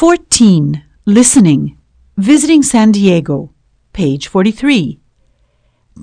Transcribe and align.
14. 0.00 0.82
Listening. 1.04 1.76
Visiting 2.16 2.62
San 2.62 2.90
Diego. 2.90 3.52
Page 3.92 4.28
43. 4.28 4.98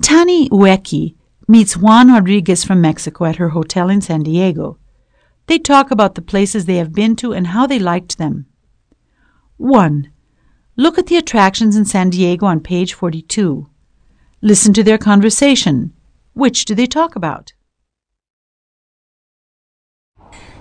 Tani 0.00 0.48
Ueki 0.50 1.16
meets 1.48 1.76
Juan 1.76 2.12
Rodriguez 2.12 2.62
from 2.62 2.80
Mexico 2.80 3.24
at 3.24 3.34
her 3.42 3.48
hotel 3.48 3.90
in 3.90 4.00
San 4.00 4.22
Diego. 4.22 4.78
They 5.48 5.58
talk 5.58 5.90
about 5.90 6.14
the 6.14 6.22
places 6.22 6.66
they 6.66 6.76
have 6.76 6.92
been 6.92 7.16
to 7.16 7.32
and 7.32 7.48
how 7.48 7.66
they 7.66 7.80
liked 7.80 8.18
them. 8.18 8.46
1. 9.56 10.12
Look 10.76 10.96
at 10.96 11.08
the 11.08 11.16
attractions 11.16 11.74
in 11.74 11.84
San 11.84 12.08
Diego 12.08 12.46
on 12.46 12.60
page 12.60 12.94
42. 12.94 13.68
Listen 14.40 14.72
to 14.74 14.84
their 14.84 14.98
conversation. 14.98 15.92
Which 16.34 16.66
do 16.66 16.76
they 16.76 16.86
talk 16.86 17.16
about? 17.16 17.52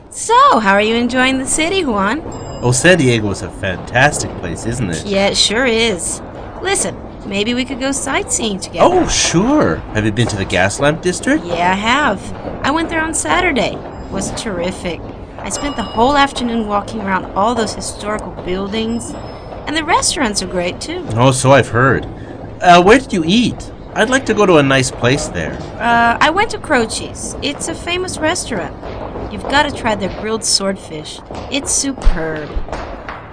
So, 0.09 0.57
how 0.57 0.73
are 0.73 0.81
you 0.81 0.95
enjoying 0.95 1.37
the 1.37 1.45
city, 1.45 1.85
Juan? 1.85 2.46
Oh, 2.59 2.71
San 2.71 2.97
Diego 2.97 3.29
is 3.29 3.43
a 3.43 3.51
fantastic 3.51 4.31
place, 4.39 4.65
isn't 4.65 4.89
it? 4.89 5.05
Yeah, 5.05 5.27
it 5.27 5.37
sure 5.37 5.65
is. 5.65 6.21
Listen, 6.61 6.97
maybe 7.27 7.53
we 7.53 7.63
could 7.63 7.79
go 7.79 7.91
sightseeing 7.91 8.59
together. 8.59 8.95
Oh, 8.95 9.07
sure. 9.07 9.75
Have 9.93 10.05
you 10.05 10.11
been 10.11 10.27
to 10.27 10.35
the 10.35 10.45
Gaslamp 10.45 11.03
District? 11.03 11.45
Yeah, 11.45 11.71
I 11.71 11.75
have. 11.75 12.33
I 12.65 12.71
went 12.71 12.89
there 12.89 13.01
on 13.01 13.13
Saturday. 13.13 13.75
It 13.75 14.11
was 14.11 14.31
terrific. 14.41 14.99
I 15.37 15.49
spent 15.49 15.75
the 15.75 15.83
whole 15.83 16.17
afternoon 16.17 16.67
walking 16.67 17.01
around 17.01 17.25
all 17.37 17.53
those 17.53 17.75
historical 17.75 18.31
buildings, 18.43 19.11
and 19.67 19.77
the 19.77 19.83
restaurants 19.83 20.41
are 20.41 20.47
great 20.47 20.81
too. 20.81 21.05
Oh, 21.11 21.31
so 21.31 21.51
I've 21.51 21.69
heard. 21.69 22.05
Uh, 22.59 22.81
where 22.81 22.97
did 22.97 23.13
you 23.13 23.23
eat? 23.25 23.71
I'd 23.93 24.09
like 24.09 24.25
to 24.25 24.33
go 24.33 24.45
to 24.47 24.57
a 24.57 24.63
nice 24.63 24.89
place 24.89 25.27
there. 25.27 25.53
Uh, 25.79 26.17
I 26.19 26.31
went 26.31 26.51
to 26.51 26.57
Croce's. 26.59 27.35
It's 27.41 27.67
a 27.67 27.75
famous 27.75 28.17
restaurant. 28.17 28.75
You've 29.31 29.43
got 29.43 29.63
to 29.63 29.75
try 29.75 29.95
their 29.95 30.09
grilled 30.21 30.43
swordfish. 30.43 31.19
It's 31.51 31.71
superb. 31.71 32.49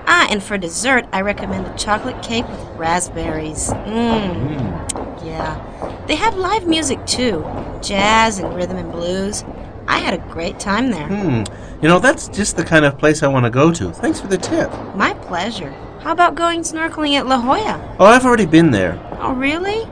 Ah, 0.06 0.26
and 0.30 0.42
for 0.42 0.58
dessert, 0.58 1.06
I 1.12 1.20
recommend 1.20 1.66
a 1.66 1.76
chocolate 1.76 2.22
cake 2.22 2.48
with 2.48 2.60
raspberries. 2.76 3.70
Mmm. 3.70 5.24
Yeah. 5.24 6.04
They 6.06 6.16
have 6.16 6.36
live 6.36 6.66
music 6.66 7.04
too 7.06 7.44
jazz 7.82 8.38
and 8.38 8.54
rhythm 8.54 8.76
and 8.76 8.90
blues. 8.90 9.44
I 9.86 9.98
had 9.98 10.14
a 10.14 10.32
great 10.32 10.58
time 10.58 10.90
there. 10.90 11.06
Hmm. 11.06 11.44
You 11.82 11.88
know, 11.88 11.98
that's 11.98 12.28
just 12.28 12.56
the 12.56 12.64
kind 12.64 12.84
of 12.84 12.98
place 12.98 13.22
I 13.22 13.28
want 13.28 13.44
to 13.44 13.50
go 13.50 13.70
to. 13.72 13.92
Thanks 13.92 14.20
for 14.20 14.26
the 14.26 14.38
tip. 14.38 14.70
My 14.94 15.14
pleasure. 15.14 15.70
How 16.00 16.12
about 16.12 16.34
going 16.34 16.60
snorkeling 16.60 17.14
at 17.14 17.26
La 17.26 17.40
Jolla? 17.40 17.96
Oh, 17.98 18.06
I've 18.06 18.24
already 18.24 18.46
been 18.46 18.70
there. 18.70 18.98
Oh, 19.20 19.34
really? 19.34 19.82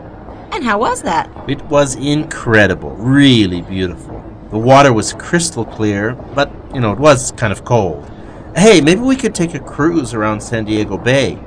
And 0.53 0.65
how 0.65 0.79
was 0.79 1.03
that? 1.03 1.31
It 1.49 1.63
was 1.67 1.95
incredible. 1.97 2.91
Really 2.97 3.63
beautiful. 3.63 4.22
The 4.53 4.59
water 4.59 4.93
was 4.93 5.15
crystal 5.15 5.65
clear, 5.65 6.13
but, 6.35 6.53
you 6.75 6.81
know, 6.81 6.93
it 6.93 6.99
was 6.99 7.33
kind 7.33 7.55
of 7.55 7.65
cold. 7.65 8.09
Hey, 8.55 8.83
maybe 8.83 9.01
we 9.01 9.17
could 9.17 9.35
take 9.35 9.55
a 9.55 9.59
cruise 9.59 10.13
around 10.13 10.43
San 10.43 10.67
Diego 10.67 10.99
Bay. 10.99 11.39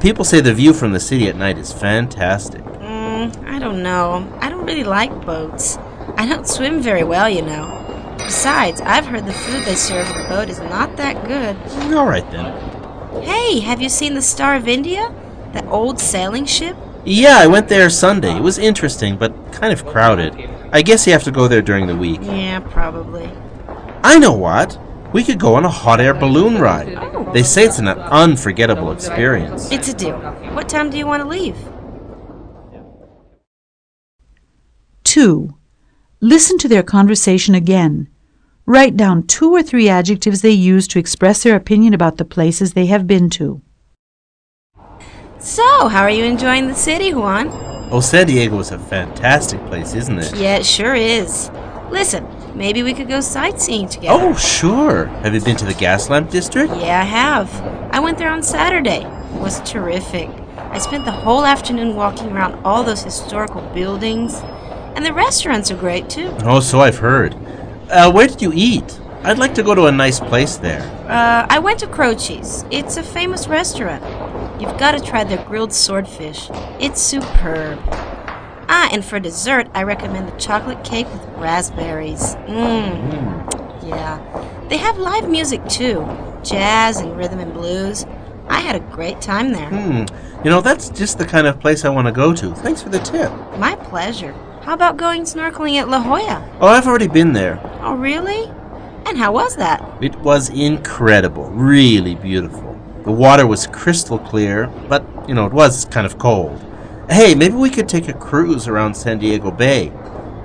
People 0.00 0.24
say 0.24 0.40
the 0.40 0.54
view 0.54 0.72
from 0.72 0.92
the 0.92 1.00
city 1.00 1.28
at 1.28 1.34
night 1.34 1.58
is 1.58 1.72
fantastic. 1.72 2.62
Mm, 2.62 3.44
I 3.48 3.58
don't 3.58 3.82
know. 3.82 4.32
I 4.40 4.48
don't 4.48 4.64
really 4.66 4.84
like 4.84 5.26
boats. 5.26 5.78
I 6.16 6.26
don't 6.28 6.46
swim 6.46 6.80
very 6.80 7.02
well, 7.02 7.28
you 7.28 7.42
know. 7.42 8.14
Besides, 8.18 8.80
I've 8.82 9.06
heard 9.06 9.26
the 9.26 9.32
food 9.32 9.64
they 9.64 9.74
serve 9.74 10.06
on 10.06 10.22
the 10.22 10.28
boat 10.28 10.48
is 10.48 10.60
not 10.60 10.96
that 10.96 11.26
good. 11.26 11.56
All 11.92 12.06
right 12.06 12.30
then. 12.30 12.54
Hey, 13.24 13.58
have 13.58 13.82
you 13.82 13.88
seen 13.88 14.14
the 14.14 14.22
Star 14.22 14.54
of 14.54 14.68
India? 14.68 15.12
That 15.54 15.66
old 15.66 15.98
sailing 15.98 16.44
ship? 16.44 16.76
Yeah, 17.04 17.36
I 17.36 17.48
went 17.48 17.68
there 17.68 17.90
Sunday. 17.90 18.36
It 18.36 18.42
was 18.42 18.58
interesting, 18.58 19.16
but 19.16 19.52
kind 19.52 19.72
of 19.72 19.84
crowded. 19.84 20.34
I 20.74 20.82
guess 20.82 21.06
you 21.06 21.12
have 21.12 21.22
to 21.22 21.30
go 21.30 21.46
there 21.46 21.62
during 21.62 21.86
the 21.86 21.94
week. 21.94 22.18
Yeah, 22.20 22.58
probably. 22.58 23.30
I 24.02 24.18
know 24.18 24.32
what. 24.32 24.76
We 25.12 25.22
could 25.22 25.38
go 25.38 25.54
on 25.54 25.64
a 25.64 25.68
hot 25.70 26.00
air 26.00 26.14
balloon 26.14 26.58
ride. 26.58 27.32
They 27.32 27.44
say 27.44 27.62
it's 27.64 27.78
an 27.78 27.86
unforgettable 27.86 28.90
experience. 28.90 29.70
It's 29.70 29.86
a 29.86 29.94
deal. 29.94 30.18
What 30.52 30.68
time 30.68 30.90
do 30.90 30.98
you 30.98 31.06
want 31.06 31.22
to 31.22 31.28
leave? 31.28 31.56
2. 35.04 35.54
Listen 36.20 36.58
to 36.58 36.66
their 36.66 36.82
conversation 36.82 37.54
again. 37.54 38.08
Write 38.66 38.96
down 38.96 39.28
two 39.28 39.54
or 39.54 39.62
three 39.62 39.88
adjectives 39.88 40.42
they 40.42 40.50
use 40.50 40.88
to 40.88 40.98
express 40.98 41.44
their 41.44 41.54
opinion 41.54 41.94
about 41.94 42.16
the 42.16 42.24
places 42.24 42.72
they 42.72 42.86
have 42.86 43.06
been 43.06 43.30
to. 43.30 43.62
So, 45.38 45.86
how 45.86 46.02
are 46.02 46.10
you 46.10 46.24
enjoying 46.24 46.66
the 46.66 46.74
city, 46.74 47.14
Juan? 47.14 47.73
Oh, 47.94 48.00
San 48.00 48.26
Diego 48.26 48.58
is 48.58 48.72
a 48.72 48.78
fantastic 48.80 49.64
place, 49.66 49.94
isn't 49.94 50.18
it? 50.18 50.34
Yeah, 50.34 50.56
it 50.56 50.66
sure 50.66 50.96
is. 50.96 51.48
Listen, 51.92 52.26
maybe 52.52 52.82
we 52.82 52.92
could 52.92 53.06
go 53.06 53.20
sightseeing 53.20 53.88
together. 53.88 54.20
Oh, 54.20 54.34
sure. 54.34 55.06
Have 55.22 55.32
you 55.32 55.40
been 55.40 55.54
to 55.58 55.64
the 55.64 55.74
Gaslamp 55.74 56.28
District? 56.28 56.74
Yeah, 56.74 57.02
I 57.02 57.04
have. 57.04 57.54
I 57.94 58.00
went 58.00 58.18
there 58.18 58.30
on 58.30 58.42
Saturday. 58.42 59.04
It 59.04 59.40
was 59.40 59.60
terrific. 59.60 60.28
I 60.56 60.78
spent 60.78 61.04
the 61.04 61.12
whole 61.12 61.44
afternoon 61.44 61.94
walking 61.94 62.32
around 62.32 62.54
all 62.64 62.82
those 62.82 63.04
historical 63.04 63.60
buildings, 63.72 64.40
and 64.96 65.06
the 65.06 65.12
restaurants 65.12 65.70
are 65.70 65.76
great 65.76 66.10
too. 66.10 66.34
Oh, 66.42 66.58
so 66.58 66.80
I've 66.80 66.98
heard. 66.98 67.36
Uh, 67.88 68.10
where 68.10 68.26
did 68.26 68.42
you 68.42 68.50
eat? 68.52 68.98
I'd 69.22 69.38
like 69.38 69.54
to 69.54 69.62
go 69.62 69.72
to 69.72 69.86
a 69.86 69.92
nice 69.92 70.18
place 70.18 70.56
there. 70.56 70.82
Uh, 71.08 71.46
I 71.48 71.60
went 71.60 71.78
to 71.78 71.86
Croce's. 71.86 72.64
It's 72.72 72.96
a 72.96 73.04
famous 73.04 73.46
restaurant. 73.46 74.02
You've 74.60 74.78
got 74.78 74.92
to 74.92 75.00
try 75.00 75.24
their 75.24 75.44
grilled 75.44 75.72
swordfish. 75.72 76.48
It's 76.80 77.00
superb. 77.00 77.78
Ah, 78.68 78.88
and 78.92 79.04
for 79.04 79.18
dessert, 79.20 79.68
I 79.74 79.82
recommend 79.82 80.28
the 80.28 80.38
chocolate 80.38 80.84
cake 80.84 81.06
with 81.12 81.22
raspberries. 81.36 82.34
Mmm. 82.46 83.88
Yeah. 83.88 84.20
They 84.68 84.76
have 84.78 84.96
live 84.98 85.28
music 85.28 85.66
too 85.68 86.06
jazz 86.44 86.98
and 86.98 87.16
rhythm 87.16 87.40
and 87.40 87.52
blues. 87.52 88.06
I 88.48 88.60
had 88.60 88.76
a 88.76 88.80
great 88.80 89.20
time 89.20 89.52
there. 89.52 89.68
Hmm. 89.68 90.04
You 90.44 90.50
know, 90.50 90.60
that's 90.60 90.90
just 90.90 91.18
the 91.18 91.24
kind 91.24 91.46
of 91.46 91.58
place 91.58 91.84
I 91.84 91.88
want 91.88 92.06
to 92.06 92.12
go 92.12 92.34
to. 92.34 92.54
Thanks 92.56 92.82
for 92.82 92.90
the 92.90 92.98
tip. 92.98 93.32
My 93.58 93.74
pleasure. 93.76 94.32
How 94.62 94.74
about 94.74 94.96
going 94.96 95.22
snorkeling 95.22 95.76
at 95.76 95.88
La 95.88 96.02
Jolla? 96.02 96.46
Oh, 96.60 96.68
I've 96.68 96.86
already 96.86 97.08
been 97.08 97.32
there. 97.32 97.58
Oh, 97.80 97.94
really? 97.94 98.44
And 99.06 99.18
how 99.18 99.32
was 99.32 99.56
that? 99.56 99.82
It 100.02 100.14
was 100.16 100.50
incredible. 100.50 101.50
Really 101.50 102.14
beautiful. 102.14 102.63
The 103.04 103.12
water 103.12 103.46
was 103.46 103.66
crystal 103.66 104.18
clear, 104.18 104.66
but, 104.88 105.04
you 105.28 105.34
know, 105.34 105.44
it 105.44 105.52
was 105.52 105.84
kind 105.84 106.06
of 106.06 106.18
cold. 106.18 106.58
Hey, 107.10 107.34
maybe 107.34 107.54
we 107.54 107.68
could 107.68 107.86
take 107.86 108.08
a 108.08 108.14
cruise 108.14 108.66
around 108.66 108.94
San 108.94 109.18
Diego 109.18 109.50
Bay. 109.50 109.92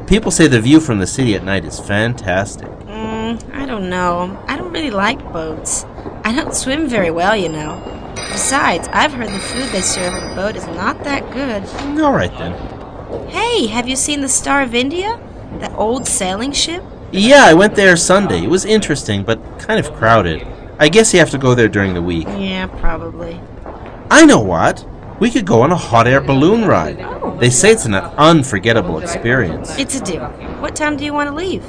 People 0.08 0.30
say 0.30 0.48
the 0.48 0.60
view 0.60 0.82
from 0.82 1.00
the 1.00 1.08
city 1.08 1.36
at 1.36 1.44
night 1.46 1.64
is 1.64 1.80
fantastic. 1.80 2.68
Mm, 2.68 3.54
I 3.54 3.66
don't 3.66 3.90
know. 3.90 4.44
I 4.48 4.58
don't 4.58 4.74
really 4.74 4.92
like 4.92 5.24
boats. 5.32 5.86
I 6.26 6.34
don't 6.36 6.54
swim 6.54 6.90
very 6.90 7.12
well, 7.12 7.34
you 7.34 7.48
know. 7.48 7.82
Besides, 8.16 8.90
I've 8.92 9.14
heard 9.14 9.30
the 9.30 9.40
food 9.40 9.70
they 9.70 9.82
serve 9.82 10.14
on 10.14 10.30
the 10.30 10.36
boat 10.36 10.58
is 10.58 10.68
not 10.68 11.02
that 11.06 11.32
good. 11.32 11.64
All 12.02 12.12
right 12.12 12.36
then. 12.38 13.30
Hey, 13.30 13.68
have 13.68 13.88
you 13.88 13.96
seen 13.96 14.20
the 14.20 14.28
Star 14.28 14.62
of 14.64 14.76
India? 14.76 15.18
That 15.60 15.72
old 15.76 16.06
sailing 16.08 16.52
ship? 16.52 16.84
Yeah, 17.14 17.46
I 17.46 17.54
went 17.54 17.76
there 17.76 17.96
Sunday. 17.96 18.44
It 18.44 18.50
was 18.50 18.66
interesting, 18.66 19.24
but 19.24 19.40
kind 19.60 19.80
of 19.80 19.94
crowded. 19.94 20.46
I 20.82 20.88
guess 20.88 21.14
you 21.14 21.20
have 21.20 21.30
to 21.32 21.38
go 21.38 21.56
there 21.56 21.68
during 21.68 21.94
the 21.94 22.02
week. 22.02 22.26
Yeah, 22.26 22.68
probably. 22.68 23.40
I 24.10 24.26
know 24.26 24.40
what. 24.40 24.88
We 25.20 25.30
could 25.30 25.46
go 25.46 25.62
on 25.62 25.74
a 25.74 25.76
hot 25.76 26.08
air 26.08 26.22
balloon 26.22 26.64
ride. 26.64 27.02
Oh. 27.02 27.38
They 27.38 27.50
say 27.50 27.72
it's 27.72 27.84
an 27.86 27.96
unforgettable 27.96 29.00
experience. 29.00 29.78
It's 29.78 29.96
a 29.96 30.02
deal. 30.02 30.26
What 30.62 30.78
time 30.78 30.96
do 30.96 31.04
you 31.04 31.14
want 31.14 31.30
to 31.30 31.36
leave? 31.36 31.66